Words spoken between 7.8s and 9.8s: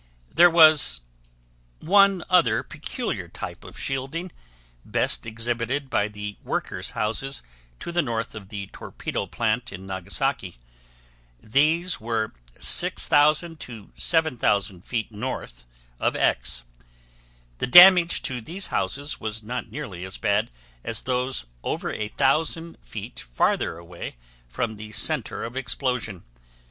to the north of the torpedo plant